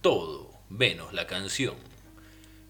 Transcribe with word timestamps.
Todo, 0.00 0.50
menos 0.70 1.12
la 1.12 1.26
canción. 1.26 1.74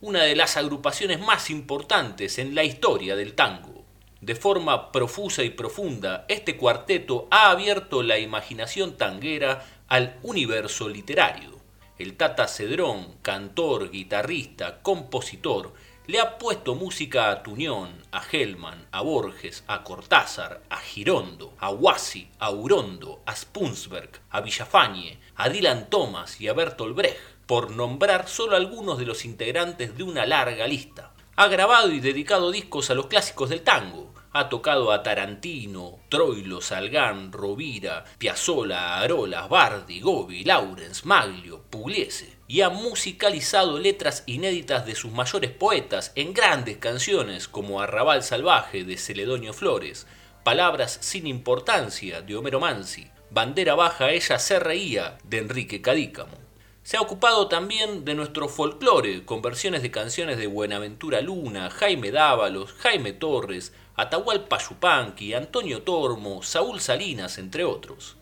una 0.00 0.22
de 0.22 0.34
las 0.34 0.56
agrupaciones 0.56 1.20
más 1.20 1.50
importantes 1.50 2.38
en 2.38 2.54
la 2.54 2.64
historia 2.64 3.16
del 3.16 3.34
tango. 3.34 3.84
De 4.22 4.34
forma 4.34 4.92
profusa 4.92 5.42
y 5.42 5.50
profunda, 5.50 6.24
este 6.28 6.56
cuarteto 6.56 7.28
ha 7.30 7.50
abierto 7.50 8.02
la 8.02 8.18
imaginación 8.18 8.96
tanguera 8.96 9.66
al 9.88 10.18
universo 10.22 10.88
literario. 10.88 11.60
El 11.98 12.16
Tata 12.16 12.48
Cedrón, 12.48 13.16
cantor, 13.20 13.90
guitarrista, 13.90 14.80
compositor, 14.80 15.74
le 16.10 16.18
ha 16.18 16.38
puesto 16.38 16.74
música 16.74 17.30
a 17.30 17.44
Tuñón, 17.44 18.02
a 18.10 18.20
Hellman, 18.20 18.84
a 18.90 19.00
Borges, 19.00 19.62
a 19.68 19.84
Cortázar, 19.84 20.60
a 20.68 20.78
Girondo, 20.78 21.54
a 21.60 21.70
Huasi, 21.70 22.28
a 22.40 22.50
Urondo, 22.50 23.20
a 23.26 23.36
Spunsberg, 23.36 24.10
a 24.28 24.40
Villafañe, 24.40 25.20
a 25.36 25.48
Dylan 25.48 25.88
Thomas 25.88 26.40
y 26.40 26.48
a 26.48 26.52
Bertolt 26.52 26.96
Brecht, 26.96 27.16
por 27.46 27.70
nombrar 27.70 28.28
solo 28.28 28.56
algunos 28.56 28.98
de 28.98 29.06
los 29.06 29.24
integrantes 29.24 29.96
de 29.96 30.02
una 30.02 30.26
larga 30.26 30.66
lista. 30.66 31.12
Ha 31.40 31.48
grabado 31.48 31.90
y 31.90 32.00
dedicado 32.00 32.50
discos 32.50 32.90
a 32.90 32.94
los 32.94 33.06
clásicos 33.06 33.48
del 33.48 33.62
tango, 33.62 34.12
ha 34.30 34.50
tocado 34.50 34.92
a 34.92 35.02
Tarantino, 35.02 36.00
Troilo, 36.10 36.60
Salgán, 36.60 37.32
Rovira, 37.32 38.04
Piazzolla, 38.18 39.00
Arolas, 39.00 39.48
Bardi, 39.48 40.02
Gobi, 40.02 40.44
Laurens, 40.44 41.06
Maglio, 41.06 41.62
Pugliese 41.70 42.36
y 42.46 42.60
ha 42.60 42.68
musicalizado 42.68 43.78
letras 43.78 44.22
inéditas 44.26 44.84
de 44.84 44.94
sus 44.94 45.12
mayores 45.12 45.50
poetas 45.50 46.12
en 46.14 46.34
grandes 46.34 46.76
canciones 46.76 47.48
como 47.48 47.80
Arrabal 47.80 48.22
Salvaje 48.22 48.84
de 48.84 48.98
Celedonio 48.98 49.54
Flores, 49.54 50.06
Palabras 50.44 50.98
sin 51.00 51.26
importancia 51.26 52.20
de 52.20 52.36
Homero 52.36 52.60
Mansi, 52.60 53.08
Bandera 53.30 53.74
Baja 53.74 54.10
Ella 54.10 54.38
se 54.38 54.60
reía 54.60 55.16
de 55.24 55.38
Enrique 55.38 55.80
Cadícamo. 55.80 56.49
Se 56.82 56.96
ha 56.96 57.02
ocupado 57.02 57.46
también 57.46 58.04
de 58.06 58.14
nuestro 58.14 58.48
folclore 58.48 59.24
con 59.24 59.42
versiones 59.42 59.82
de 59.82 59.90
canciones 59.90 60.38
de 60.38 60.46
Buenaventura 60.46 61.20
Luna, 61.20 61.70
Jaime 61.70 62.10
Dávalos, 62.10 62.72
Jaime 62.72 63.12
Torres, 63.12 63.74
Atahualpa 63.96 64.58
Yupanqui, 64.58 65.34
Antonio 65.34 65.82
Tormo, 65.82 66.42
Saúl 66.42 66.80
Salinas, 66.80 67.36
entre 67.36 67.64
otros. 67.64 68.16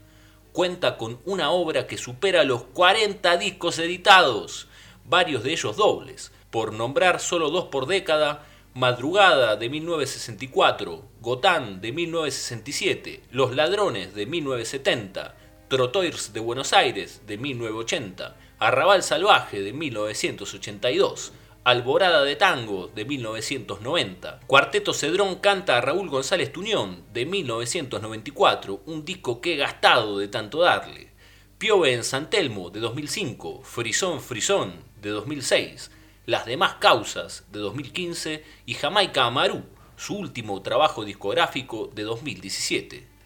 Cuenta 0.52 0.96
con 0.96 1.20
una 1.24 1.50
obra 1.50 1.86
que 1.86 1.96
supera 1.96 2.42
los 2.42 2.64
40 2.64 3.36
discos 3.36 3.78
editados, 3.78 4.66
varios 5.04 5.44
de 5.44 5.52
ellos 5.52 5.76
dobles, 5.76 6.32
por 6.50 6.72
nombrar 6.72 7.20
solo 7.20 7.50
dos 7.50 7.66
por 7.66 7.86
década, 7.86 8.44
Madrugada 8.74 9.56
de 9.56 9.70
1964, 9.70 11.04
Gotán 11.20 11.80
de 11.80 11.92
1967, 11.92 13.22
Los 13.30 13.54
Ladrones 13.54 14.14
de 14.14 14.26
1970, 14.26 15.36
Trotoirs 15.68 16.32
de 16.32 16.40
Buenos 16.40 16.72
Aires 16.72 17.22
de 17.26 17.38
1980, 17.38 18.36
Arrabal 18.60 19.04
Salvaje 19.04 19.60
de 19.60 19.72
1982, 19.72 21.32
Alborada 21.62 22.24
de 22.24 22.34
Tango 22.34 22.88
de 22.88 23.04
1990. 23.04 24.40
Cuarteto 24.48 24.92
Cedrón 24.92 25.36
canta 25.36 25.78
a 25.78 25.80
Raúl 25.80 26.08
González 26.08 26.52
Tuñón 26.52 27.04
de 27.12 27.24
1994, 27.24 28.82
un 28.84 29.04
disco 29.04 29.40
que 29.40 29.54
he 29.54 29.56
gastado 29.56 30.18
de 30.18 30.26
tanto 30.26 30.58
darle. 30.58 31.12
Piove 31.58 31.92
en 31.92 32.02
San 32.02 32.30
Telmo 32.30 32.70
de 32.70 32.80
2005, 32.80 33.62
Frisón 33.62 34.20
Frisón 34.20 34.82
de 35.00 35.10
2006, 35.10 35.92
Las 36.26 36.44
demás 36.44 36.74
causas 36.80 37.46
de 37.52 37.60
2015 37.60 38.42
y 38.66 38.74
Jamaica 38.74 39.24
Amaru, 39.24 39.62
su 39.96 40.16
último 40.16 40.62
trabajo 40.62 41.04
discográfico 41.04 41.92
de 41.94 42.02
2017. 42.02 43.17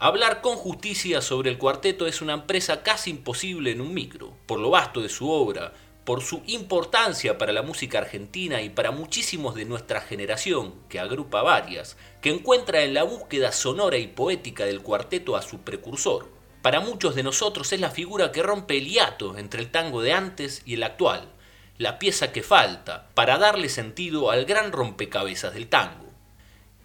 Hablar 0.00 0.42
con 0.42 0.54
justicia 0.54 1.20
sobre 1.20 1.50
el 1.50 1.58
cuarteto 1.58 2.06
es 2.06 2.22
una 2.22 2.34
empresa 2.34 2.84
casi 2.84 3.10
imposible 3.10 3.72
en 3.72 3.80
un 3.80 3.92
micro, 3.92 4.32
por 4.46 4.60
lo 4.60 4.70
vasto 4.70 5.02
de 5.02 5.08
su 5.08 5.28
obra, 5.28 5.72
por 6.04 6.22
su 6.22 6.40
importancia 6.46 7.36
para 7.36 7.52
la 7.52 7.62
música 7.62 7.98
argentina 7.98 8.62
y 8.62 8.70
para 8.70 8.92
muchísimos 8.92 9.56
de 9.56 9.64
nuestra 9.64 10.00
generación, 10.00 10.76
que 10.88 11.00
agrupa 11.00 11.42
varias, 11.42 11.96
que 12.22 12.30
encuentra 12.30 12.84
en 12.84 12.94
la 12.94 13.02
búsqueda 13.02 13.50
sonora 13.50 13.98
y 13.98 14.06
poética 14.06 14.66
del 14.66 14.82
cuarteto 14.82 15.34
a 15.34 15.42
su 15.42 15.62
precursor. 15.62 16.28
Para 16.62 16.78
muchos 16.78 17.16
de 17.16 17.24
nosotros 17.24 17.72
es 17.72 17.80
la 17.80 17.90
figura 17.90 18.30
que 18.30 18.44
rompe 18.44 18.78
el 18.78 18.86
hiato 18.86 19.36
entre 19.36 19.60
el 19.60 19.72
tango 19.72 20.00
de 20.00 20.12
antes 20.12 20.62
y 20.64 20.74
el 20.74 20.84
actual, 20.84 21.28
la 21.76 21.98
pieza 21.98 22.30
que 22.30 22.44
falta 22.44 23.08
para 23.14 23.36
darle 23.36 23.68
sentido 23.68 24.30
al 24.30 24.44
gran 24.44 24.70
rompecabezas 24.70 25.54
del 25.54 25.66
tango. 25.66 26.06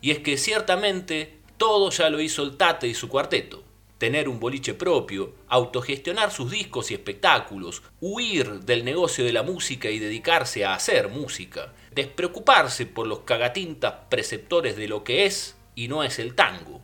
Y 0.01 0.09
es 0.09 0.19
que 0.19 0.39
ciertamente 0.39 1.42
todo 1.57 1.89
ya 1.89 2.09
lo 2.09 2.19
hizo 2.19 2.43
el 2.43 2.57
Tate 2.57 2.87
y 2.87 2.93
su 2.93 3.09
cuarteto 3.09 3.63
tener 4.03 4.27
un 4.27 4.37
boliche 4.37 4.73
propio, 4.73 5.33
autogestionar 5.47 6.29
sus 6.29 6.51
discos 6.51 6.91
y 6.91 6.93
espectáculos, 6.93 7.83
huir 8.01 8.59
del 8.59 8.83
negocio 8.83 9.23
de 9.23 9.31
la 9.31 9.43
música 9.43 9.89
y 9.89 9.97
dedicarse 9.97 10.65
a 10.65 10.73
hacer 10.73 11.07
música, 11.07 11.71
despreocuparse 11.91 12.85
por 12.85 13.07
los 13.07 13.19
cagatintas 13.19 13.93
preceptores 14.09 14.75
de 14.75 14.89
lo 14.89 15.05
que 15.05 15.25
es 15.25 15.55
y 15.73 15.87
no 15.87 16.03
es 16.03 16.19
el 16.19 16.35
tango, 16.35 16.81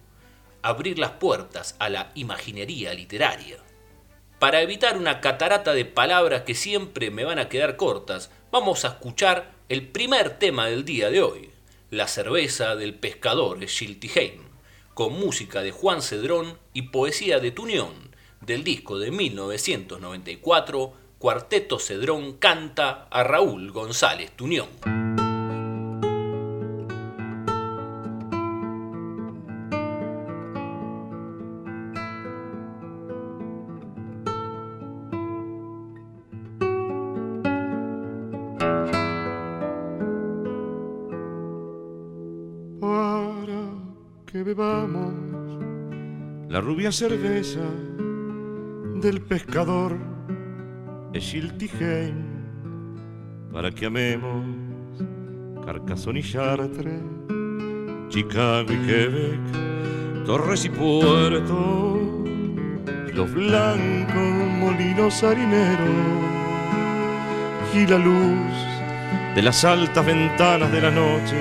abrir 0.62 0.97
las 0.97 1.12
puertas 1.12 1.75
a 1.79 1.90
la 1.90 2.09
imaginería 2.16 2.94
literaria. 2.94 3.58
Para 4.40 4.62
evitar 4.62 4.97
una 4.97 5.19
catarata 5.19 5.74
de 5.74 5.84
palabras 5.84 6.44
que 6.44 6.56
siempre 6.56 7.12
me 7.12 7.25
van 7.25 7.40
a 7.40 7.50
quedar 7.50 7.75
cortas, 7.75 8.31
vamos 8.50 8.85
a 8.85 8.90
escuchar 8.90 9.52
el 9.68 9.90
primer 9.90 10.40
tema 10.40 10.68
del 10.68 10.85
día 10.85 11.09
de 11.09 11.22
hoy, 11.22 11.50
la 11.91 12.08
cerveza 12.08 12.78
del 12.78 12.94
pescador 12.94 13.62
Schiltigheim 13.68 14.48
con 14.99 15.17
música 15.17 15.61
de 15.61 15.71
Juan 15.71 16.01
Cedrón 16.01 16.57
y 16.73 16.81
poesía 16.89 17.39
de 17.39 17.51
Tunión, 17.51 17.93
del 18.41 18.65
disco 18.65 18.99
de 18.99 19.11
1994, 19.11 20.93
Cuarteto 21.17 21.79
Cedrón 21.79 22.33
canta 22.33 23.07
a 23.09 23.23
Raúl 23.23 23.71
González 23.71 24.31
Tunión. 24.35 24.67
La 46.49 46.61
rubia 46.61 46.91
cerveza 46.91 47.61
del 49.02 49.22
pescador 49.22 49.97
Echiltigen 51.14 52.14
para 53.52 53.72
que 53.72 53.87
amemos 53.87 54.46
Carcassonne 55.66 56.20
y 56.20 56.23
Chartres, 56.23 57.02
Chicago 58.09 58.72
y 58.72 58.78
Quebec, 58.85 60.26
Torres 60.26 60.66
y 60.66 60.70
Puerto, 60.70 61.99
los 63.11 63.34
blancos 63.34 64.47
molinos 64.59 65.23
harineros 65.23 65.90
y 67.73 67.87
la 67.87 67.97
luz 67.97 69.34
de 69.34 69.41
las 69.41 69.66
altas 69.66 70.05
ventanas 70.05 70.72
de 70.72 70.81
la 70.81 70.91
noche 70.91 71.35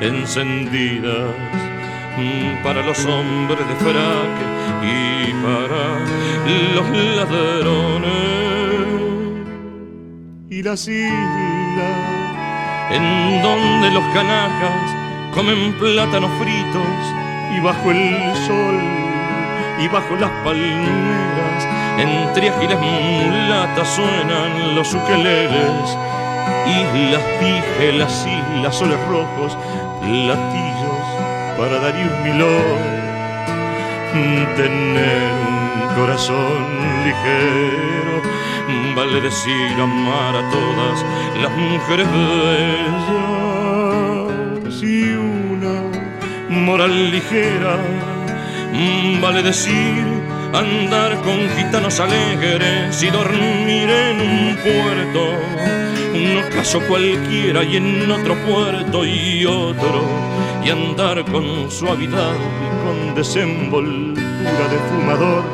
encendidas 0.00 1.34
para 2.62 2.82
los 2.82 3.04
hombres 3.06 3.66
de 3.66 3.74
fraque 3.76 4.44
y 4.82 5.32
para 5.42 5.98
los 6.74 6.88
ladrones. 7.16 8.10
Y 10.50 10.62
las 10.62 10.86
islas 10.86 12.14
en 12.90 13.42
donde 13.42 13.90
los 13.90 14.04
canacas 14.14 14.94
comen 15.34 15.72
plátanos 15.74 16.30
fritos 16.38 16.86
y 17.56 17.60
bajo 17.60 17.90
el 17.90 18.34
sol 18.46 18.78
y 19.82 19.88
bajo 19.88 20.14
las 20.14 20.30
palmeras 20.44 21.66
entre 21.98 22.50
ágiles 22.50 22.78
mulatas 22.78 23.88
suenan 23.88 24.76
los 24.76 24.94
ukeleles 24.94 25.98
islas 26.66 27.22
dije 27.40 27.92
las 27.98 28.26
islas 28.26 28.76
soles 28.76 28.98
rojos 29.08 29.58
latillos 30.02 30.73
para 31.56 31.78
Darío 31.78 32.10
Milón 32.22 33.04
tener 34.56 35.32
un 35.42 35.94
corazón 35.96 36.62
ligero 37.04 38.22
vale 38.94 39.20
decir 39.20 39.80
amar 39.80 40.36
a 40.36 40.50
todas 40.50 41.04
las 41.42 41.52
mujeres 41.52 42.06
bellas. 42.12 43.04
Y 44.82 45.14
una 45.14 45.74
moral 46.48 47.10
ligera 47.10 47.78
vale 49.20 49.42
decir 49.42 50.04
andar 50.52 51.20
con 51.22 51.48
gitanos 51.56 51.98
alegres 52.00 53.02
y 53.02 53.10
dormir 53.10 53.90
en 53.90 54.20
un 54.20 54.56
puerto 54.56 55.20
un 56.14 56.42
caso 56.54 56.80
cualquiera 56.86 57.64
y 57.64 57.76
en 57.76 58.10
otro 58.10 58.34
puerto 58.46 59.04
y 59.04 59.44
otro 59.46 60.04
y 60.64 60.70
andar 60.70 61.24
con 61.30 61.70
suavidad 61.70 62.34
y 62.34 62.84
con 62.84 63.14
desenvoltura 63.14 64.68
de 64.68 64.78
fumador 64.88 65.44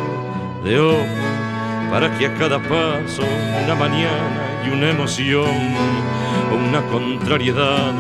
de 0.65 0.79
ojo 0.79 1.91
para 1.91 2.17
que 2.17 2.27
a 2.27 2.35
cada 2.35 2.59
paso 2.61 3.23
una 3.65 3.75
mañana 3.75 4.63
y 4.65 4.71
una 4.71 4.91
emoción 4.91 5.51
o 6.53 6.55
una 6.55 6.83
contrariedad 6.87 7.93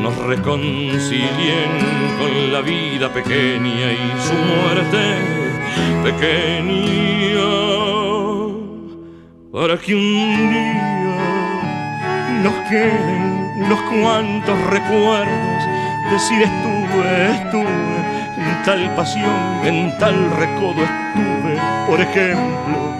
nos 0.00 0.16
reconcilien 0.16 1.70
con 2.18 2.52
la 2.52 2.60
vida 2.62 3.12
pequeña 3.12 3.92
y 3.92 4.20
su 4.26 4.34
muerte 4.34 5.40
pequeña 6.02 6.80
para 9.52 9.76
que 9.76 9.94
un 9.94 10.50
día 10.50 10.90
nos 12.42 12.54
queden 12.70 13.30
unos 13.58 13.80
cuantos 13.90 14.58
recuerdos 14.70 15.79
decir 16.10 16.42
estuve, 16.42 17.30
estuve 17.30 17.64
en 18.36 18.62
tal 18.64 18.94
pasión, 18.96 19.60
en 19.64 19.96
tal 19.98 20.30
recodo 20.32 20.82
estuve, 20.82 21.56
por 21.86 22.00
ejemplo, 22.00 22.94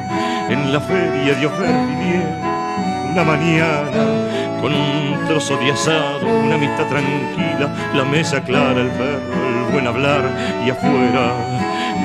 en 0.48 0.72
la 0.72 0.80
feria 0.80 1.34
de 1.34 1.46
Ofervivier 1.46 2.50
una 3.10 3.24
mañana 3.24 4.60
con 4.60 4.72
un 4.72 5.26
trozo 5.26 5.56
de 5.56 5.72
asado, 5.72 6.26
una 6.26 6.54
amistad 6.54 6.86
tranquila, 6.86 7.68
la 7.94 8.04
mesa 8.04 8.40
clara, 8.42 8.80
el 8.80 8.90
perro, 8.90 9.66
el 9.66 9.72
buen 9.72 9.86
hablar 9.86 10.22
y 10.64 10.70
afuera 10.70 11.34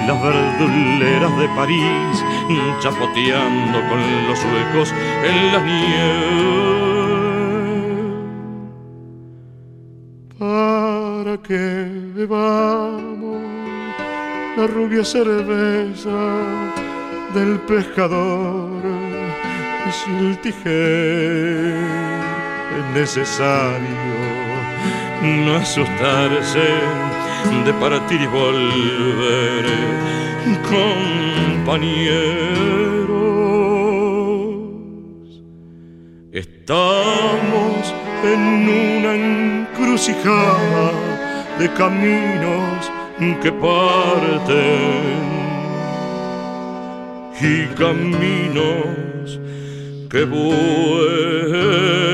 las 0.07 0.21
verduleras 0.21 1.37
de 1.37 1.47
París 1.49 2.23
chapoteando 2.79 3.79
con 3.89 4.27
los 4.27 4.39
huecos 4.43 4.93
en 5.23 5.53
la 5.53 5.59
nieve. 5.61 6.94
Que 11.47 11.87
bebamos 12.15 13.41
la 14.57 14.65
rubia 14.65 15.03
cerveza 15.03 16.17
del 17.35 17.59
pescador 17.61 18.81
si 19.91 20.09
el 20.25 20.37
tijer 20.41 21.75
es 22.77 22.85
necesario 22.93 24.15
no 25.21 25.55
asustarse 25.55 26.67
de 27.63 27.73
partir 27.73 28.21
y 28.21 28.27
volver, 28.27 29.65
compañeros. 30.67 32.25
Estamos 36.31 37.93
en 38.23 38.41
una 38.69 39.11
encrucijada 39.15 41.04
de 41.59 41.71
caminos 41.73 42.91
que 43.41 43.51
parten 43.51 45.25
y 47.41 47.65
caminos 47.75 49.39
que 50.09 50.23
vuelve. 50.25 52.04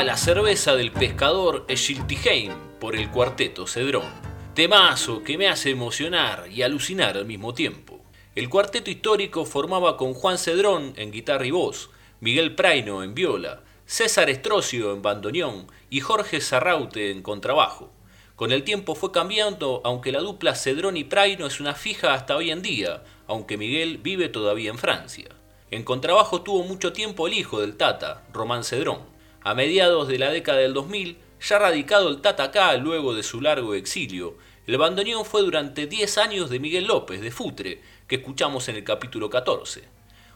La 0.00 0.16
cerveza 0.16 0.74
del 0.74 0.90
pescador 0.90 1.64
Schiltigheim 1.70 2.52
por 2.80 2.96
el 2.96 3.08
cuarteto 3.10 3.68
Cedrón. 3.68 4.10
Temazo 4.52 5.22
que 5.22 5.38
me 5.38 5.48
hace 5.48 5.70
emocionar 5.70 6.48
y 6.50 6.62
alucinar 6.62 7.16
al 7.16 7.24
mismo 7.24 7.54
tiempo. 7.54 8.00
El 8.34 8.48
cuarteto 8.48 8.90
histórico 8.90 9.44
formaba 9.44 9.96
con 9.96 10.12
Juan 10.12 10.38
Cedrón 10.38 10.92
en 10.96 11.12
guitarra 11.12 11.46
y 11.46 11.52
voz, 11.52 11.90
Miguel 12.20 12.56
Praino 12.56 13.04
en 13.04 13.14
viola, 13.14 13.62
César 13.86 14.28
Estrocio 14.28 14.92
en 14.92 15.02
bandoneón 15.02 15.68
y 15.88 16.00
Jorge 16.00 16.40
Sarraute 16.40 17.12
en 17.12 17.22
contrabajo. 17.22 17.92
Con 18.34 18.50
el 18.50 18.64
tiempo 18.64 18.96
fue 18.96 19.12
cambiando, 19.12 19.82
aunque 19.84 20.10
la 20.10 20.20
dupla 20.20 20.56
Cedrón 20.56 20.96
y 20.96 21.04
Praino 21.04 21.46
es 21.46 21.60
una 21.60 21.74
fija 21.74 22.12
hasta 22.12 22.36
hoy 22.36 22.50
en 22.50 22.62
día, 22.62 23.04
aunque 23.28 23.56
Miguel 23.56 23.98
vive 23.98 24.28
todavía 24.28 24.70
en 24.70 24.78
Francia. 24.78 25.28
En 25.70 25.84
contrabajo 25.84 26.42
tuvo 26.42 26.64
mucho 26.64 26.92
tiempo 26.92 27.28
el 27.28 27.34
hijo 27.34 27.60
del 27.60 27.76
Tata, 27.76 28.24
Román 28.32 28.64
Cedrón. 28.64 29.11
A 29.44 29.54
mediados 29.54 30.06
de 30.06 30.20
la 30.20 30.30
década 30.30 30.58
del 30.58 30.72
2000, 30.72 31.16
ya 31.40 31.58
radicado 31.58 32.08
el 32.08 32.20
Tata 32.20 32.44
acá 32.44 32.76
luego 32.76 33.12
de 33.12 33.24
su 33.24 33.40
largo 33.40 33.74
exilio, 33.74 34.36
el 34.68 34.78
bandoneón 34.78 35.24
fue 35.24 35.42
durante 35.42 35.88
10 35.88 36.18
años 36.18 36.48
de 36.48 36.60
Miguel 36.60 36.84
López, 36.84 37.20
de 37.20 37.32
Futre, 37.32 37.80
que 38.06 38.16
escuchamos 38.16 38.68
en 38.68 38.76
el 38.76 38.84
capítulo 38.84 39.28
14. 39.28 39.82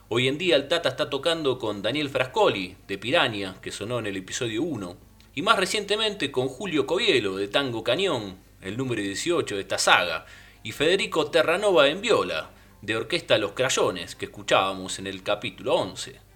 Hoy 0.09 0.27
en 0.27 0.37
día 0.37 0.57
el 0.57 0.67
Tata 0.67 0.89
está 0.89 1.09
tocando 1.09 1.57
con 1.57 1.81
Daniel 1.81 2.09
Frascoli, 2.09 2.75
de 2.85 2.97
Piranha, 2.97 3.55
que 3.61 3.71
sonó 3.71 3.99
en 3.99 4.07
el 4.07 4.17
episodio 4.17 4.61
1, 4.63 4.97
y 5.35 5.41
más 5.41 5.57
recientemente 5.57 6.29
con 6.29 6.49
Julio 6.49 6.85
Covielo, 6.85 7.37
de 7.37 7.47
Tango 7.47 7.85
Cañón, 7.85 8.39
el 8.61 8.75
número 8.75 9.01
18 9.01 9.55
de 9.55 9.61
esta 9.61 9.77
saga, 9.77 10.25
y 10.63 10.73
Federico 10.73 11.31
Terranova 11.31 11.87
en 11.87 12.01
viola, 12.01 12.49
de 12.81 12.97
Orquesta 12.97 13.37
Los 13.37 13.53
Crayones, 13.53 14.17
que 14.17 14.25
escuchábamos 14.25 14.99
en 14.99 15.07
el 15.07 15.23
capítulo 15.23 15.75
11. 15.75 16.26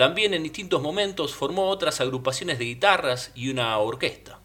También 0.00 0.32
en 0.32 0.42
distintos 0.42 0.80
momentos 0.80 1.34
formó 1.34 1.68
otras 1.68 2.00
agrupaciones 2.00 2.58
de 2.58 2.64
guitarras 2.64 3.32
y 3.34 3.50
una 3.50 3.76
orquesta. 3.76 4.40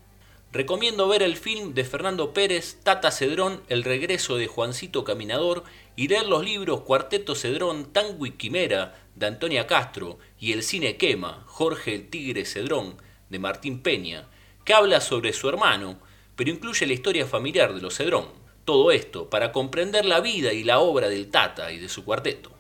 Recomiendo 0.52 1.08
ver 1.08 1.24
el 1.24 1.38
film 1.38 1.74
de 1.74 1.86
Fernando 1.86 2.34
Pérez, 2.34 2.82
Tata 2.84 3.10
Cedrón, 3.10 3.62
El 3.70 3.86
regreso 3.86 4.36
de 4.36 4.48
Juancito 4.48 5.06
Caminador 5.06 5.64
y 5.96 6.10
leer 6.10 6.26
los 6.28 6.44
libros 6.44 6.82
Cuarteto 6.82 7.36
Cedrón, 7.36 7.94
Tango 7.94 8.26
Quimera 8.36 9.02
de 9.16 9.28
Antonia 9.28 9.66
Castro 9.66 10.20
y 10.42 10.52
El 10.52 10.62
cine 10.62 10.98
quema, 10.98 11.46
Jorge 11.46 11.96
el 11.96 12.10
Tigre 12.10 12.44
Cedrón 12.44 12.98
de 13.30 13.40
Martín 13.40 13.82
Peña, 13.82 14.28
que 14.66 14.74
habla 14.74 15.00
sobre 15.00 15.32
su 15.32 15.48
hermano, 15.48 16.00
pero 16.36 16.50
incluye 16.50 16.86
la 16.86 16.92
historia 16.92 17.26
familiar 17.26 17.74
de 17.74 17.82
los 17.82 17.96
Cedrón. 17.96 18.28
Todo 18.66 18.92
esto 18.92 19.30
para 19.30 19.54
comprender 19.54 20.04
la 20.04 20.20
vida 20.20 20.52
y 20.52 20.66
la 20.66 20.80
obra 20.80 21.08
del 21.08 21.32
Tata 21.32 21.72
y 21.72 21.80
de 21.80 21.88
su 21.88 22.04
cuarteto. 22.04 22.55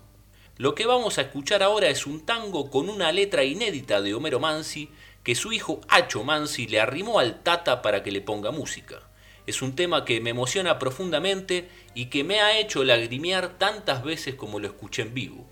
Lo 0.58 0.74
que 0.74 0.86
vamos 0.86 1.18
a 1.18 1.24
escuchar 1.24 1.64
ahora 1.64 1.90
es 1.90 2.08
un 2.08 2.26
tango 2.26 2.70
con 2.70 2.88
una 2.88 3.12
letra 3.12 3.44
inédita 3.44 4.02
de 4.02 4.14
Homero 4.14 4.40
Mansi 4.40 4.90
que 5.22 5.36
su 5.36 5.52
hijo 5.52 5.82
Acho 5.90 6.24
Mansi 6.24 6.66
le 6.68 6.80
arrimó 6.80 7.20
al 7.20 7.44
Tata 7.44 7.82
para 7.82 8.04
que 8.04 8.12
le 8.12 8.22
ponga 8.22 8.52
música. 8.52 9.02
Es 9.48 9.62
un 9.62 9.76
tema 9.76 10.06
que 10.06 10.22
me 10.22 10.30
emociona 10.30 10.80
profundamente 10.80 11.68
y 11.94 12.06
que 12.06 12.24
me 12.24 12.40
ha 12.40 12.58
hecho 12.58 12.86
lagrimear 12.86 13.58
tantas 13.58 14.02
veces 14.02 14.36
como 14.36 14.62
lo 14.62 14.68
escuché 14.68 15.02
en 15.02 15.14
vivo. 15.14 15.46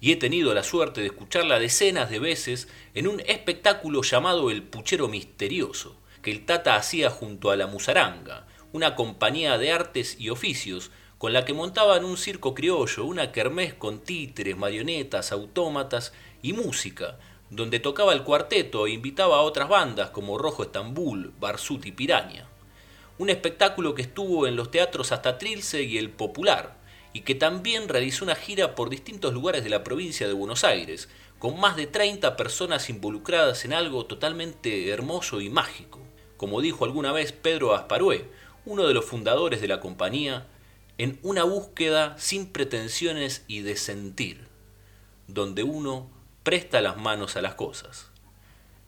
Y 0.00 0.10
he 0.10 0.16
tenido 0.16 0.52
la 0.54 0.64
suerte 0.64 1.02
de 1.02 1.06
escucharla 1.06 1.60
decenas 1.60 2.10
de 2.10 2.18
veces 2.18 2.66
en 2.94 3.06
un 3.06 3.20
espectáculo 3.26 4.02
llamado 4.02 4.50
El 4.50 4.64
Puchero 4.64 5.06
Misterioso, 5.06 6.00
que 6.20 6.32
el 6.32 6.44
Tata 6.44 6.74
hacía 6.74 7.10
junto 7.10 7.52
a 7.52 7.56
la 7.56 7.68
Musaranga, 7.68 8.48
una 8.72 8.96
compañía 8.96 9.56
de 9.56 9.70
artes 9.70 10.16
y 10.18 10.30
oficios 10.30 10.90
con 11.18 11.32
la 11.32 11.44
que 11.44 11.52
montaban 11.52 12.04
un 12.04 12.16
circo 12.16 12.54
criollo, 12.54 13.04
una 13.04 13.32
kermés 13.32 13.74
con 13.74 13.98
títeres, 13.98 14.56
marionetas, 14.56 15.32
autómatas 15.32 16.12
y 16.42 16.52
música, 16.52 17.18
donde 17.50 17.80
tocaba 17.80 18.12
el 18.12 18.22
cuarteto 18.22 18.86
e 18.86 18.92
invitaba 18.92 19.38
a 19.38 19.42
otras 19.42 19.68
bandas 19.68 20.10
como 20.10 20.38
Rojo 20.38 20.62
Estambul, 20.62 21.32
Barsut 21.40 21.84
y 21.86 21.92
Piraña. 21.92 22.46
Un 23.18 23.30
espectáculo 23.30 23.94
que 23.94 24.02
estuvo 24.02 24.46
en 24.46 24.54
los 24.54 24.70
teatros 24.70 25.10
hasta 25.10 25.38
Trilce 25.38 25.82
y 25.82 25.98
el 25.98 26.10
Popular, 26.10 26.78
y 27.12 27.22
que 27.22 27.34
también 27.34 27.88
realizó 27.88 28.24
una 28.24 28.36
gira 28.36 28.76
por 28.76 28.90
distintos 28.90 29.34
lugares 29.34 29.64
de 29.64 29.70
la 29.70 29.82
provincia 29.82 30.28
de 30.28 30.34
Buenos 30.34 30.62
Aires, 30.62 31.08
con 31.40 31.58
más 31.58 31.74
de 31.74 31.88
30 31.88 32.36
personas 32.36 32.88
involucradas 32.90 33.64
en 33.64 33.72
algo 33.72 34.06
totalmente 34.06 34.88
hermoso 34.90 35.40
y 35.40 35.48
mágico. 35.48 36.00
Como 36.36 36.60
dijo 36.60 36.84
alguna 36.84 37.10
vez 37.10 37.32
Pedro 37.32 37.74
Asparué, 37.74 38.28
uno 38.66 38.86
de 38.86 38.94
los 38.94 39.04
fundadores 39.04 39.60
de 39.60 39.68
la 39.68 39.80
compañía, 39.80 40.46
en 40.98 41.18
una 41.22 41.44
búsqueda 41.44 42.18
sin 42.18 42.46
pretensiones 42.46 43.44
y 43.46 43.60
de 43.60 43.76
sentir, 43.76 44.48
donde 45.28 45.62
uno 45.62 46.10
presta 46.42 46.80
las 46.80 46.96
manos 46.96 47.36
a 47.36 47.42
las 47.42 47.54
cosas. 47.54 48.10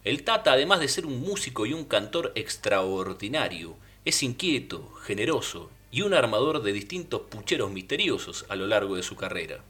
El 0.03 0.25
Tata, 0.25 0.53
además 0.53 0.81
de 0.81 0.89
ser 0.89 1.07
un 1.07 1.21
músico 1.21 1.67
y 1.67 1.73
un 1.73 1.85
cantor 1.85 2.33
extraordinario, 2.35 3.77
es 4.05 4.23
inquieto, 4.25 4.93
generoso 5.05 5.71
y 5.93 6.03
un 6.03 6.15
armador 6.15 6.63
de 6.63 6.73
distintos 6.73 7.23
pucheros 7.23 7.71
misteriosos 7.71 8.45
a 8.49 8.57
lo 8.57 8.67
largo 8.67 8.97
de 8.97 9.03
su 9.03 9.15
carrera. 9.15 9.63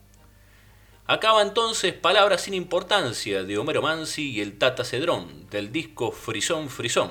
Acaba 1.06 1.42
entonces 1.42 1.92
Palabras 1.92 2.42
sin 2.42 2.54
importancia 2.54 3.42
de 3.42 3.58
Homero 3.58 3.82
Mansi 3.82 4.30
y 4.30 4.40
el 4.40 4.56
Tata 4.56 4.84
Cedrón 4.84 5.50
del 5.50 5.72
disco 5.72 6.12
Frisón 6.12 6.70
Frisón. 6.70 7.10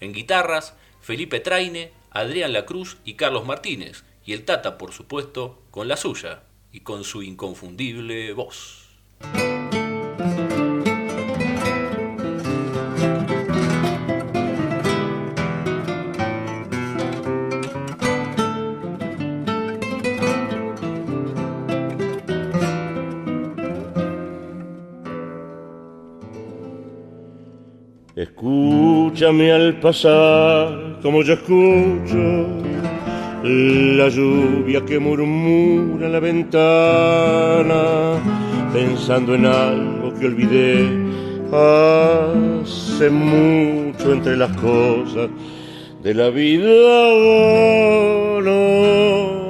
En 0.00 0.12
guitarras, 0.12 0.74
Felipe 1.00 1.38
Traine, 1.38 1.92
Adrián 2.10 2.52
Lacruz 2.52 2.96
y 3.04 3.14
Carlos 3.14 3.46
Martínez, 3.46 4.02
y 4.26 4.32
el 4.32 4.44
Tata, 4.44 4.78
por 4.78 4.92
supuesto, 4.92 5.62
con 5.70 5.88
la 5.88 5.96
suya 5.96 6.42
y 6.72 6.80
con 6.80 7.04
su 7.04 7.22
inconfundible 7.22 8.32
voz. 8.32 8.80
Escúchame 28.16 29.52
al 29.52 29.80
pasar 29.80 31.00
como 31.02 31.22
yo 31.22 31.34
escucho 31.34 32.83
la 33.44 34.08
lluvia 34.08 34.84
que 34.86 34.98
murmura 34.98 36.06
en 36.06 36.12
la 36.12 36.20
ventana, 36.20 37.82
pensando 38.72 39.34
en 39.34 39.44
algo 39.44 40.14
que 40.18 40.26
olvidé 40.26 40.88
hace 41.52 43.10
mucho 43.10 44.12
entre 44.14 44.38
las 44.38 44.56
cosas 44.56 45.28
de 46.02 46.14
la 46.14 46.30
vida. 46.30 46.70
no, 48.42 49.44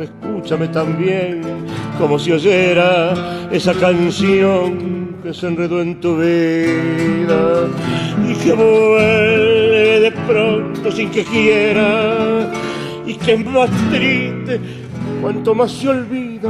escúchame 0.00 0.68
también 0.68 1.42
como 1.98 2.18
si 2.18 2.32
oyera 2.32 3.48
esa 3.52 3.74
canción 3.74 5.18
que 5.22 5.34
se 5.34 5.48
enredó 5.48 5.82
en 5.82 6.00
tu 6.00 6.16
vida 6.16 7.68
y 8.26 8.34
que 8.42 8.52
vuelve 8.54 10.00
de 10.00 10.12
pronto 10.26 10.90
sin 10.90 11.10
que 11.10 11.24
quiera 11.24 12.50
y 13.10 13.14
que 13.14 13.36
más 13.36 13.68
triste 13.90 14.60
cuanto 15.20 15.52
más 15.52 15.72
se 15.72 15.88
olvida 15.88 16.48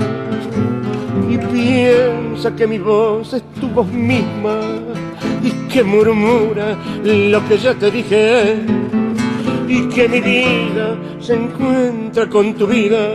y 1.30 1.38
piensa 1.38 2.54
que 2.54 2.66
mi 2.66 2.78
voz 2.78 3.32
es 3.32 3.42
tu 3.58 3.68
voz 3.68 3.90
misma 3.90 4.58
y 5.42 5.50
que 5.72 5.82
murmura 5.82 6.76
lo 7.02 7.48
que 7.48 7.56
ya 7.56 7.72
te 7.74 7.90
dije 7.90 8.56
y 9.68 9.88
que 9.88 10.06
mi 10.06 10.20
vida 10.20 10.98
se 11.18 11.34
encuentra 11.34 12.28
con 12.28 12.52
tu 12.52 12.66
vida 12.66 13.08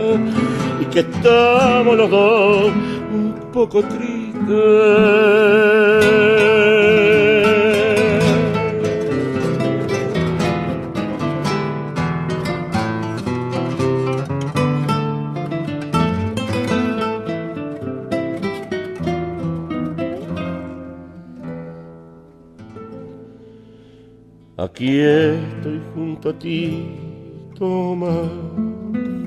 y 0.80 0.84
que 0.86 1.00
estamos 1.00 1.96
los 1.96 2.10
dos 2.10 2.72
un 3.14 3.32
poco 3.52 3.80
tristes 3.84 4.56
Aquí 24.58 25.00
estoy 25.00 25.82
junto 25.94 26.30
a 26.30 26.32
ti, 26.32 26.86
toma 27.58 28.22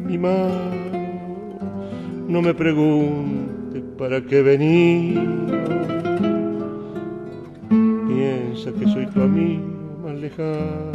mi 0.07 0.17
mano, 0.17 1.59
no 2.27 2.41
me 2.41 2.51
preguntes 2.51 3.83
para 3.95 4.21
qué 4.25 4.41
venir. 4.41 5.19
Piensa 8.07 8.71
que 8.71 8.87
soy 8.87 9.05
tu 9.05 9.21
amigo 9.21 9.99
más 10.03 10.15
lejano 10.15 10.91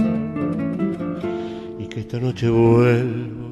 y 1.79 1.87
que 1.87 2.00
esta 2.00 2.19
noche 2.19 2.50
vuelvo 2.50 3.50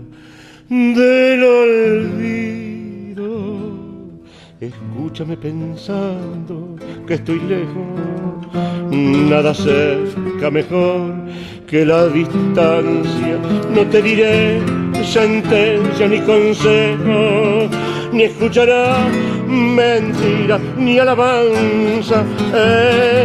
del 0.68 1.44
olvido. 1.44 3.22
Escúchame 4.58 5.36
pensando 5.36 6.74
que 7.06 7.14
estoy 7.14 7.38
lejos, 7.38 7.86
nada 8.92 9.54
cerca 9.54 10.50
mejor 10.50 11.12
que 11.66 11.84
la 11.84 12.06
distancia. 12.08 13.38
No 13.74 13.82
te 13.86 14.02
diré 14.02 14.60
sentencia 15.04 16.06
ni 16.06 16.20
consejo 16.20 17.68
ni 18.12 18.24
escuchará 18.24 19.08
mentira 19.48 20.60
ni 20.76 20.98
alabanza. 20.98 22.24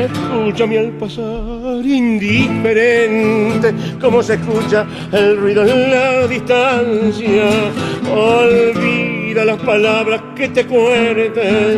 Escúchame 0.06 0.80
al 0.80 0.92
pasar 0.92 1.86
indiferente, 1.86 3.74
como 4.00 4.24
se 4.24 4.36
escucha 4.36 4.86
el 5.12 5.38
ruido 5.38 5.64
en 5.64 5.92
la 5.92 6.28
distancia. 6.28 7.50
Olvida 8.12 9.46
las 9.46 9.58
palabras 9.58 10.22
que 10.36 10.48
te 10.50 10.66
cuenten, 10.66 11.78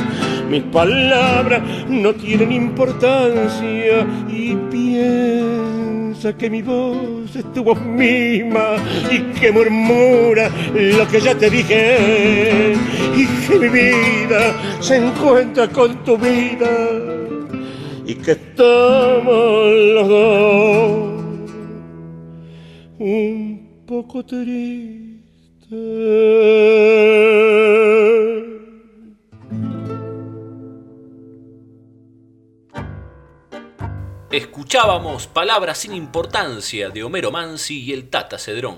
mis 0.50 0.64
palabras 0.64 1.62
no 1.88 2.14
tienen 2.14 2.52
importancia 2.52 4.06
y 4.30 4.56
piensa 4.72 6.36
que 6.38 6.50
mi 6.50 6.62
voz 6.62 7.36
es 7.36 7.54
tu 7.54 7.64
voz 7.64 7.80
misma 7.82 8.76
y 9.12 9.20
que 9.40 9.52
murmura 9.52 10.50
lo 10.74 11.08
que 11.08 11.22
ya 11.22 11.36
te 11.36 11.50
dije 11.50 12.74
y 13.16 13.26
que 13.26 13.60
mi 13.60 13.68
vida 13.70 14.56
se 14.80 14.98
encuentra 14.98 15.68
con 15.68 16.04
tu 16.04 16.18
vida 16.18 16.70
y 18.06 18.16
que 18.16 18.32
estamos 18.32 19.66
los 19.94 20.08
dos 20.08 21.20
un 23.00 23.84
poco 23.86 24.26
tristes. 24.26 25.10
Escuchábamos 34.32 35.26
Palabras 35.26 35.80
sin 35.80 35.96
importancia 35.96 36.92
de 36.92 37.04
Homero 37.04 37.32
Mansi 37.32 37.82
y 37.82 37.94
el 37.94 38.12
Tata 38.12 38.38
Cedrón. 38.38 38.78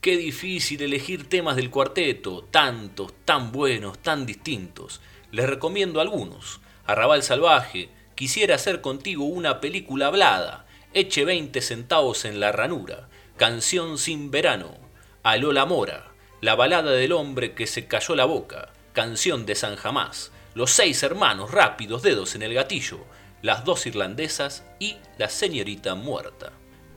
Qué 0.00 0.16
difícil 0.16 0.80
elegir 0.80 1.28
temas 1.28 1.56
del 1.56 1.68
cuarteto, 1.68 2.44
tantos, 2.50 3.12
tan 3.26 3.52
buenos, 3.52 3.98
tan 3.98 4.24
distintos. 4.24 5.02
Les 5.30 5.46
recomiendo 5.46 6.00
algunos. 6.00 6.62
Arrabal 6.86 7.22
Salvaje, 7.22 7.90
Quisiera 8.14 8.54
hacer 8.54 8.80
contigo 8.80 9.24
una 9.24 9.60
película 9.60 10.06
hablada, 10.06 10.64
Eche 10.94 11.26
20 11.26 11.60
centavos 11.60 12.24
en 12.24 12.40
la 12.40 12.50
ranura, 12.50 13.10
Canción 13.36 13.98
sin 13.98 14.30
verano, 14.30 14.78
Aló 15.22 15.52
la 15.52 15.66
mora, 15.66 16.12
La 16.40 16.54
balada 16.54 16.92
del 16.92 17.12
hombre 17.12 17.52
que 17.52 17.66
se 17.66 17.86
cayó 17.86 18.16
la 18.16 18.24
boca, 18.24 18.70
Canción 18.94 19.44
de 19.44 19.54
San 19.54 19.76
Jamás, 19.76 20.32
Los 20.54 20.70
seis 20.70 21.02
hermanos 21.02 21.50
rápidos 21.50 22.02
dedos 22.02 22.34
en 22.34 22.42
el 22.42 22.54
gatillo, 22.54 23.04
las 23.42 23.64
dos 23.64 23.86
irlandesas 23.86 24.64
y 24.78 24.96
La 25.18 25.28
señorita 25.28 25.96
muerta. 25.96 26.52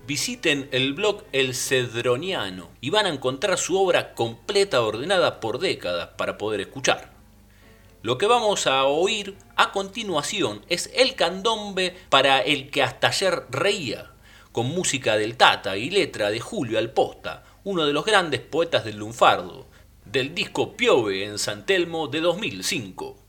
Visiten 0.06 0.70
el 0.72 0.94
blog 0.94 1.24
El 1.32 1.56
Cedroniano 1.56 2.70
y 2.80 2.92
van 2.92 3.08
a 3.08 3.10
encontrar 3.10 3.58
su 3.58 3.80
obra 3.80 4.14
completa 4.14 4.84
ordenada 4.84 5.40
por 5.40 5.58
décadas 5.58 6.10
para 6.18 6.38
poder 6.38 6.62
escuchar. 6.62 7.12
Lo 8.04 8.20
que 8.20 8.28
vamos 8.28 8.68
a 8.68 8.84
oír 8.84 9.36
a 9.56 9.72
continuación 9.72 10.64
es 10.70 10.92
el 10.94 11.16
candombe 11.16 11.98
para 12.10 12.40
el 12.42 12.70
que 12.70 12.84
hasta 12.84 13.08
ayer 13.08 13.48
reía, 13.50 14.12
con 14.52 14.68
música 14.68 15.18
del 15.18 15.38
Tata 15.38 15.76
y 15.78 15.90
letra 15.90 16.30
de 16.30 16.40
Julio 16.40 16.78
Alposta, 16.78 17.44
uno 17.64 17.88
de 17.88 17.94
los 17.94 18.06
grandes 18.06 18.42
poetas 18.42 18.86
del 18.86 18.98
lunfardo, 18.98 19.66
del 20.06 20.36
disco 20.36 20.78
Piove 20.78 21.26
en 21.26 21.40
San 21.40 21.66
Telmo 21.66 22.08
de 22.08 22.22
2005. 22.22 23.25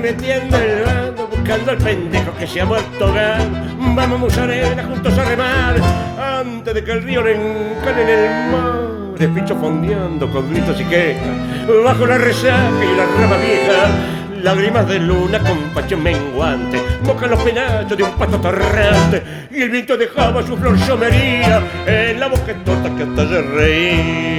Metiendo 0.00 0.56
el 0.56 0.84
bando, 0.84 1.26
buscando 1.26 1.72
al 1.72 1.78
pendejo 1.78 2.32
que 2.38 2.46
se 2.46 2.60
ha 2.60 2.64
muerto 2.64 3.12
gan. 3.12 3.96
Vamos, 3.96 4.20
musarena, 4.20 4.84
juntos 4.84 5.18
a 5.18 5.24
remar, 5.24 5.74
antes 6.18 6.74
de 6.74 6.84
que 6.84 6.92
el 6.92 7.02
río 7.02 7.22
le 7.22 7.32
encane 7.32 8.02
en 8.02 8.08
el 8.08 8.52
mar. 8.52 9.18
De 9.18 9.28
picho 9.28 9.56
fondeando 9.56 10.30
con 10.30 10.50
gritos 10.50 10.80
y 10.80 10.84
quejas, 10.84 11.26
bajo 11.84 12.06
la 12.06 12.18
resaca 12.18 12.84
y 12.84 12.96
la 12.96 13.06
rama 13.06 13.36
vieja. 13.38 13.88
Lágrimas 14.42 14.86
de 14.88 14.98
luna 15.00 15.38
con 15.38 15.58
pasión 15.74 16.02
menguante, 16.02 16.80
mojan 17.02 17.30
los 17.30 17.42
penachos 17.42 17.96
de 17.96 18.04
un 18.04 18.10
pato 18.12 18.38
torrante, 18.38 19.22
y 19.50 19.62
el 19.62 19.70
viento 19.70 19.96
dejaba 19.96 20.46
su 20.46 20.56
flor 20.56 20.78
somería 20.80 21.62
en 21.86 22.20
la 22.20 22.28
boca 22.28 22.54
torta 22.64 22.94
que 22.94 23.02
hasta 23.04 23.28
se 23.28 23.42
reía. 23.42 24.33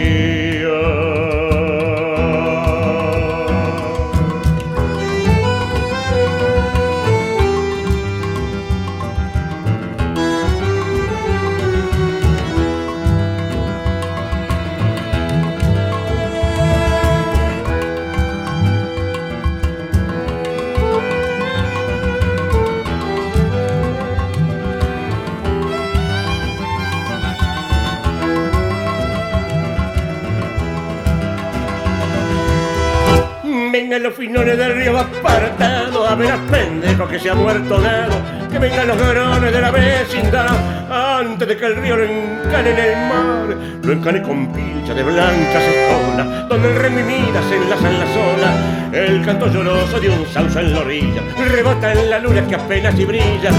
Vengan 33.96 34.12
los 34.12 34.18
finones 34.18 34.58
del 34.58 34.76
río 34.76 34.98
apartado, 34.98 36.06
a 36.06 36.16
ver 36.16 36.32
a 36.32 36.38
pendejo 36.52 37.08
que 37.08 37.18
se 37.18 37.30
ha 37.30 37.36
muerto 37.36 37.80
nado, 37.80 38.14
que 38.52 38.60
vengan 38.60 38.90
los 38.90 39.00
varones 39.00 39.54
de 39.54 39.62
la 39.62 39.72
vecindad, 39.72 40.50
antes 40.92 41.48
de 41.48 41.56
que 41.56 41.66
el 41.66 41.78
río 41.78 41.96
lo 41.96 42.04
encane 42.04 42.72
en 42.72 42.78
el 42.78 42.98
mar, 43.08 43.58
lo 43.84 43.94
encane 43.94 44.22
con 44.22 44.52
pilcha 44.52 44.94
de 44.94 45.02
blancas 45.02 45.64
escolas, 45.64 46.50
donde 46.50 46.74
el 46.74 46.76
remi 46.76 47.04
mira 47.04 47.42
se 47.48 47.56
enlaza 47.56 47.90
en 47.90 48.00
la 48.00 48.08
sola, 48.08 48.54
el 48.92 49.26
canto 49.26 49.48
lloroso 49.48 50.00
de 50.02 50.10
un 50.10 50.26
sauce 50.28 50.60
en 50.60 50.74
la 50.74 50.80
orilla, 50.80 51.22
rebota 51.50 51.94
en 51.94 52.10
la 52.10 52.20
luna 52.20 52.46
que 52.46 52.56
apenas 52.56 53.00
y 53.00 53.06
brilla, 53.06 53.52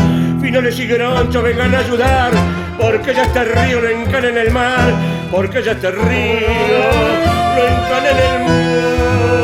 finones 0.43 0.79
y 0.79 0.87
gronchos 0.87 1.43
vengan 1.43 1.75
a 1.75 1.79
ayudar, 1.79 2.33
porque 2.79 3.15
ya 3.15 3.23
está 3.23 3.41
el 3.41 3.53
río 3.53 3.81
lo 3.81 3.89
encane 3.89 4.29
en 4.29 4.39
el 4.39 4.51
mar, 4.51 4.93
porque 5.31 5.63
ya 5.63 5.73
está 5.73 5.89
el 5.89 5.97
río 5.97 6.49
lo 7.57 7.63
encane 7.69 8.11
en 8.11 8.19
el 8.19 8.45
mar. 8.45 9.36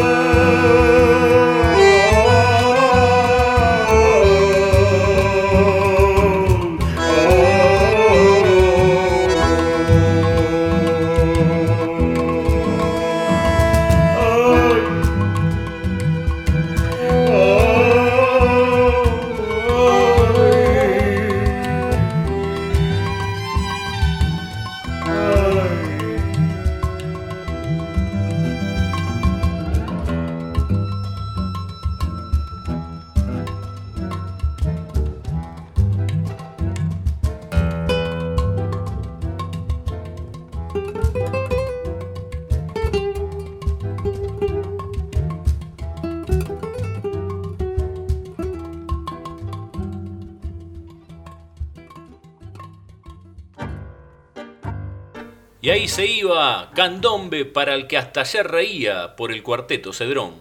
Se 55.88 56.06
iba 56.06 56.70
Candombe 56.74 57.44
para 57.44 57.74
el 57.74 57.86
que 57.86 57.96
hasta 57.96 58.20
ayer 58.20 58.46
reía 58.46 59.16
por 59.16 59.32
el 59.32 59.42
cuarteto 59.42 59.92
Cedrón. 59.92 60.34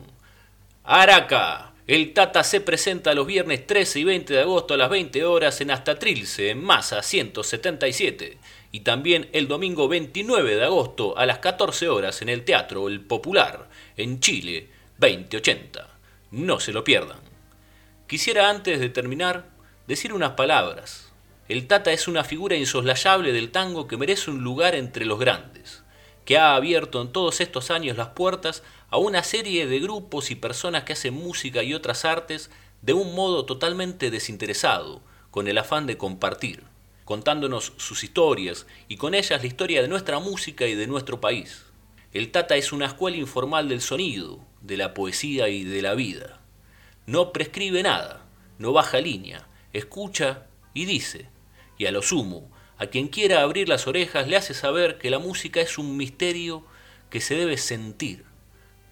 Araca, 0.84 1.74
el 1.88 2.14
Tata 2.14 2.44
se 2.44 2.62
presenta 2.62 3.14
los 3.14 3.28
viernes 3.28 3.66
13 3.68 4.00
y 4.00 4.04
20 4.04 4.34
de 4.34 4.42
agosto 4.42 4.74
a 4.74 4.78
las 4.78 4.90
20 4.90 5.24
horas 5.26 5.60
en 5.62 5.72
Hasta 5.72 5.98
Trilce, 5.98 6.50
en 6.50 6.64
Masa 6.64 7.02
177. 7.02 8.38
Y 8.72 8.82
también 8.82 9.30
el 9.34 9.48
domingo 9.48 9.88
29 9.88 10.56
de 10.56 10.64
agosto 10.64 11.18
a 11.18 11.26
las 11.26 11.40
14 11.40 11.90
horas 11.90 12.22
en 12.22 12.30
el 12.30 12.46
Teatro 12.46 12.88
El 12.88 13.02
Popular, 13.02 13.68
en 13.98 14.20
Chile 14.20 14.70
2080. 15.00 15.88
No 16.32 16.60
se 16.60 16.72
lo 16.72 16.84
pierdan. 16.84 17.20
Quisiera 18.08 18.50
antes 18.50 18.80
de 18.80 18.90
terminar 18.90 19.46
decir 19.88 20.14
unas 20.14 20.32
palabras 20.32 21.11
el 21.52 21.68
Tata 21.68 21.92
es 21.92 22.08
una 22.08 22.24
figura 22.24 22.56
insoslayable 22.56 23.34
del 23.34 23.52
tango 23.52 23.86
que 23.86 23.98
merece 23.98 24.32
un 24.32 24.42
lugar 24.42 24.74
entre 24.74 25.04
los 25.04 25.20
grandes, 25.20 25.84
que 26.24 26.38
ha 26.38 26.56
abierto 26.56 27.02
en 27.02 27.12
todos 27.12 27.42
estos 27.42 27.72
años 27.72 27.98
las 27.98 28.08
puertas 28.08 28.64
a 28.90 28.96
una 28.96 29.22
serie 29.22 29.68
de 29.68 29.82
grupos 29.82 30.32
y 30.32 30.36
personas 30.36 30.86
que 30.86 30.94
hacen 30.94 31.14
música 31.14 31.62
y 31.62 31.74
otras 31.74 32.06
artes 32.06 32.52
de 32.82 32.94
un 32.94 33.16
modo 33.16 33.44
totalmente 33.44 34.10
desinteresado, 34.12 35.02
con 35.30 35.50
el 35.50 35.58
afán 35.58 35.88
de 35.88 35.98
compartir, 35.98 36.64
contándonos 37.04 37.74
sus 37.76 38.06
historias 38.06 38.66
y 38.88 38.96
con 38.96 39.14
ellas 39.14 39.42
la 39.42 39.48
historia 39.48 39.82
de 39.82 39.90
nuestra 39.90 40.20
música 40.20 40.68
y 40.68 40.76
de 40.76 40.88
nuestro 40.88 41.20
país. 41.20 41.66
El 42.14 42.32
Tata 42.32 42.56
es 42.56 42.72
una 42.72 42.86
escuela 42.86 43.18
informal 43.18 43.68
del 43.68 43.82
sonido, 43.82 44.40
de 44.62 44.78
la 44.78 44.94
poesía 44.94 45.50
y 45.50 45.66
de 45.66 45.82
la 45.82 45.96
vida. 45.96 46.40
No 47.08 47.34
prescribe 47.34 47.84
nada, 47.84 48.26
no 48.58 48.72
baja 48.72 49.02
línea, 49.02 49.50
escucha 49.74 50.48
y 50.74 50.86
dice 50.86 51.28
y 51.82 51.88
a 51.88 51.92
lo 51.92 52.04
sumo, 52.04 52.48
a 52.78 52.86
quien 52.86 53.08
quiera 53.08 53.42
abrir 53.42 53.68
las 53.68 53.88
orejas 53.88 54.28
le 54.28 54.38
hace 54.38 54.54
saber 54.54 55.00
que 55.00 55.10
la 55.10 55.18
música 55.18 55.62
es 55.62 55.80
un 55.80 55.98
misterio 55.98 56.64
que 57.10 57.22
se 57.22 57.34
debe 57.34 57.58
sentir, 57.58 58.24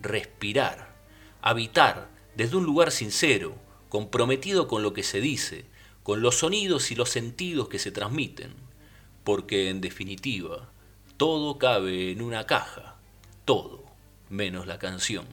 respirar, 0.02 0.96
habitar 1.40 2.10
desde 2.36 2.58
un 2.58 2.64
lugar 2.64 2.90
sincero, 2.90 3.54
comprometido 3.90 4.68
con 4.68 4.82
lo 4.82 4.92
que 4.94 5.04
se 5.04 5.22
dice, 5.22 5.66
con 6.02 6.24
los 6.24 6.40
sonidos 6.40 6.90
y 6.90 6.96
los 6.96 7.12
sentidos 7.12 7.70
que 7.70 7.78
se 7.78 7.92
transmiten, 7.92 8.56
porque 9.24 9.70
en 9.70 9.82
definitiva, 9.82 10.72
todo 11.18 11.60
cabe 11.60 12.10
en 12.12 12.24
una 12.24 12.48
caja, 12.48 12.96
todo 13.46 13.86
menos 14.30 14.66
la 14.66 14.80
canción. 14.80 15.28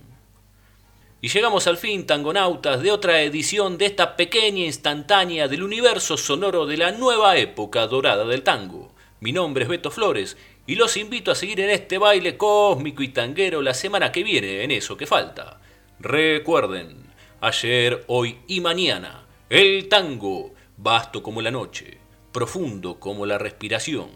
Y 1.27 1.29
llegamos 1.29 1.67
al 1.67 1.77
fin, 1.77 2.07
tangonautas, 2.07 2.81
de 2.83 2.93
otra 2.93 3.21
edición 3.23 3.79
de 3.79 3.87
esta 3.87 4.15
pequeña 4.15 4.65
instantánea 4.65 5.49
del 5.49 5.65
universo 5.65 6.17
sonoro 6.17 6.67
de 6.67 6.77
la 6.77 6.93
nueva 6.93 7.37
época 7.37 7.89
dorada 7.89 8.25
del 8.25 8.45
tango. 8.45 8.95
Mi 9.19 9.33
nombre 9.33 9.65
es 9.65 9.69
Beto 9.69 9.91
Flores 9.91 10.37
y 10.69 10.77
los 10.77 10.97
invito 10.97 11.33
a 11.33 11.35
seguir 11.35 11.59
en 11.59 11.71
este 11.71 11.99
baile 11.99 12.37
cósmico 12.37 13.03
y 13.03 13.09
tanguero 13.09 13.61
la 13.61 13.75
semana 13.75 14.13
que 14.13 14.23
viene 14.23 14.63
en 14.63 14.71
eso 14.71 14.97
que 14.97 15.09
falta. 15.09 15.61
Recuerden, 15.99 17.13
ayer, 17.41 18.05
hoy 18.07 18.39
y 18.47 18.61
mañana, 18.61 19.27
el 19.51 19.89
tango, 19.89 20.55
vasto 20.77 21.25
como 21.25 21.43
la 21.43 21.51
noche, 21.51 21.99
profundo 22.31 23.01
como 23.01 23.27
la 23.27 23.37
respiración, 23.37 24.11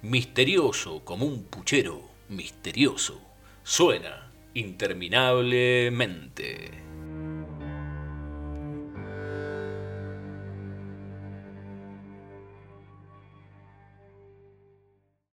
misterioso 0.00 1.04
como 1.04 1.26
un 1.26 1.44
puchero 1.44 2.08
misterioso. 2.30 3.20
suena 3.64 4.23
interminablemente. 4.54 6.83